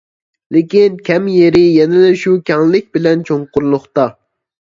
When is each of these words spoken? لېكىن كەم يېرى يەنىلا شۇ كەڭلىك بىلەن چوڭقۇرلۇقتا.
لېكىن 0.55 0.95
كەم 1.09 1.25
يېرى 1.33 1.61
يەنىلا 1.65 2.09
شۇ 2.21 2.33
كەڭلىك 2.51 2.87
بىلەن 2.97 3.21
چوڭقۇرلۇقتا. 3.29 4.09